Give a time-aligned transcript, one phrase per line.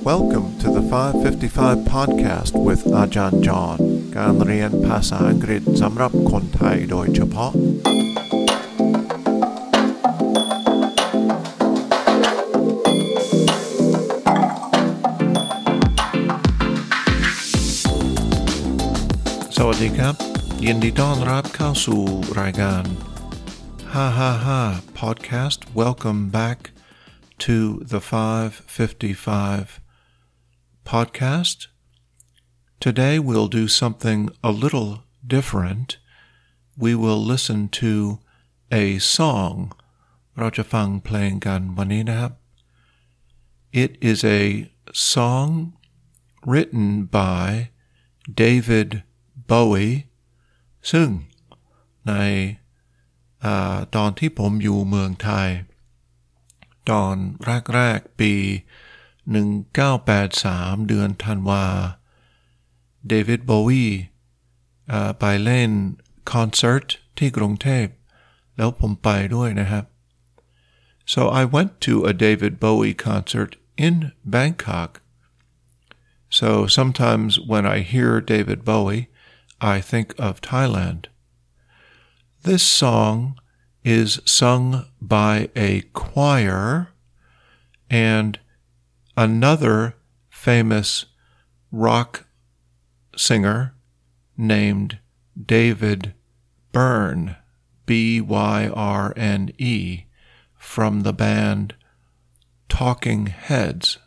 [0.00, 3.78] Welcome to the 555 podcast with Ajahn John
[4.16, 7.52] การเรียนภาษาอังกฤษสำหรับคนไทยโดยเฉพาะ
[19.56, 20.14] สวัสดีครับ
[20.64, 22.02] ยินดีต้อนรับเข้าสู่
[22.40, 22.84] รายการ
[23.94, 24.62] Ha Ha Ha
[25.02, 25.58] podcast.
[25.82, 26.58] Welcome back
[27.38, 29.79] to the 555
[30.92, 31.58] podcast.
[32.84, 34.90] Today we'll do something a little
[35.34, 35.98] different.
[36.84, 37.92] We will listen to
[38.84, 39.54] a song.
[40.38, 42.32] เราจะฟังเพลงกันวันนี้นะครับ
[43.82, 44.42] It is a
[45.14, 45.48] song
[46.50, 46.88] written
[47.18, 47.46] by
[48.42, 48.90] David
[49.50, 49.96] Bowie
[50.90, 51.08] ซึ่ง
[52.08, 52.12] ใน
[53.44, 55.48] อาตอนที่ผมอยู่เมืองไทย
[56.90, 57.16] ตอน
[57.74, 58.32] แรกๆปี
[59.20, 61.64] 1983 เดือนธันวา
[63.08, 63.86] เดวิดโบวี
[65.18, 65.70] ไปเล่น
[66.32, 67.86] คอนเสิร์ตที่กรุงเทพ
[68.56, 69.84] แล้วผมไปด้วยนะครับ
[71.12, 73.52] so I went to a David Bowie concert
[73.86, 73.94] in
[74.34, 74.90] Bangkok
[76.38, 79.04] so sometimes when I hear David Bowie
[79.74, 81.02] I think of Thailand
[82.46, 83.14] this song
[83.98, 84.64] is sung
[85.00, 85.34] by
[85.68, 85.70] a
[86.02, 86.62] choir
[87.88, 88.30] and
[89.15, 89.95] another
[90.29, 91.05] famous
[91.71, 92.25] rock
[93.15, 93.73] singer
[94.37, 94.99] named
[95.45, 96.13] David
[96.71, 97.35] Byrne,
[97.85, 100.03] B Y R N E,
[100.57, 101.75] from the band
[102.69, 103.97] Talking Heads.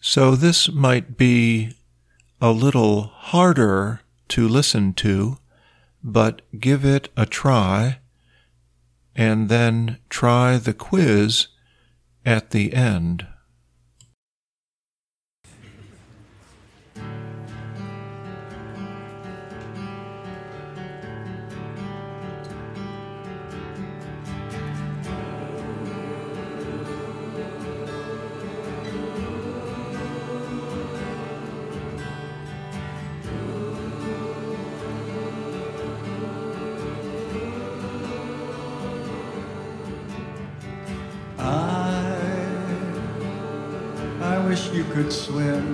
[0.00, 1.72] So this might be
[2.40, 5.38] a little harder to listen to,
[6.04, 7.98] but give it a try
[9.16, 11.48] and then try the quiz
[12.24, 13.26] at the end.
[44.48, 45.66] Wish you could swim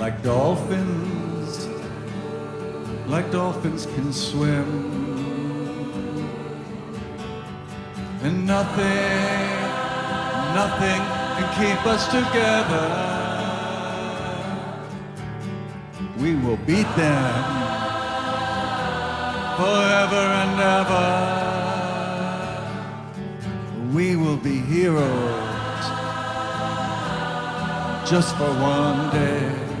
[0.00, 1.68] like dolphins,
[3.06, 4.68] like dolphins can swim,
[8.24, 9.46] and nothing,
[10.60, 11.00] nothing
[11.36, 12.88] can keep us together.
[16.18, 17.44] We will beat them
[19.56, 21.65] forever and ever.
[23.96, 25.86] We will be heroes
[28.06, 29.75] just for one day.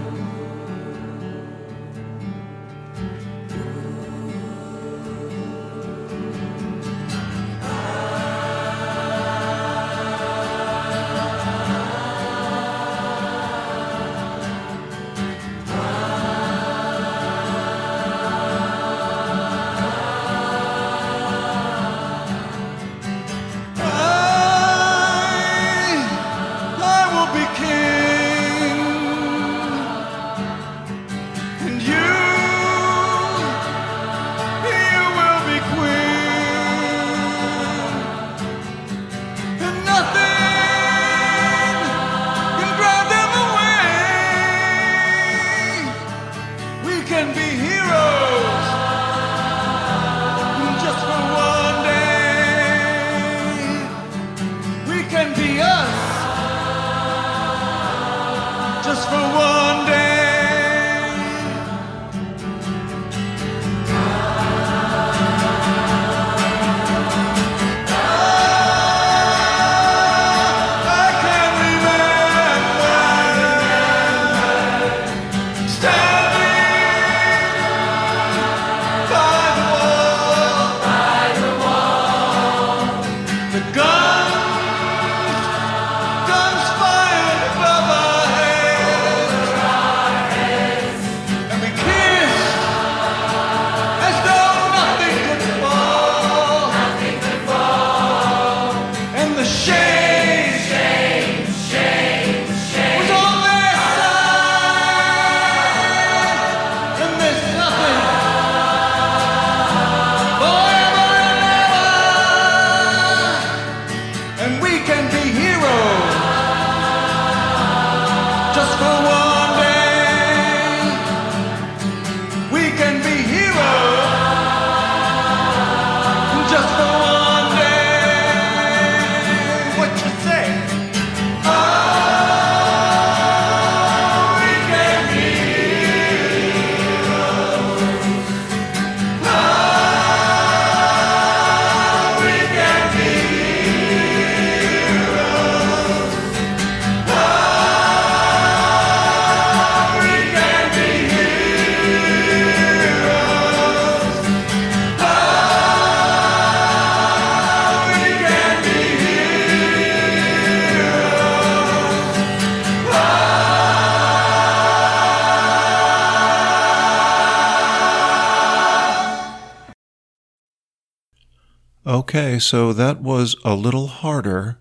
[171.97, 174.59] Okay, so that was a little harder.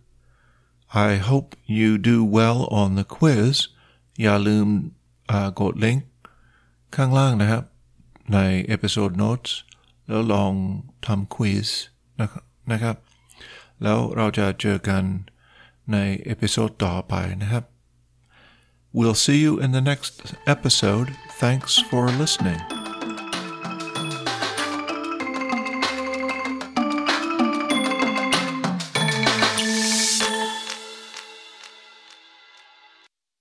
[0.93, 3.55] I hope you do well on the quiz
[4.23, 4.69] อย่าลืม
[5.31, 6.07] อ่ากดลิงก์
[6.97, 7.65] ข้างล่างนะครับ
[8.35, 9.43] ในเอพิโซดโน้ต
[10.07, 10.53] แล้วลอง
[11.07, 11.69] ทำควิส
[12.21, 12.97] นะครับ
[13.83, 15.03] แล้วเราจะเจอกัน
[15.93, 17.65] ในเอพิโซดต่อไปนะครับ
[18.93, 21.09] We'll see you in the next episode.
[21.43, 22.74] Thanks for listening.